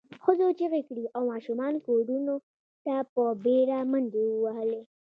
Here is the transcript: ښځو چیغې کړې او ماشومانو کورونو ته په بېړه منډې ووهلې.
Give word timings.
ښځو 0.23 0.47
چیغې 0.59 0.81
کړې 0.89 1.05
او 1.15 1.21
ماشومانو 1.31 1.83
کورونو 1.87 2.35
ته 2.85 2.95
په 3.13 3.21
بېړه 3.43 3.79
منډې 3.91 4.23
ووهلې. 4.27 4.81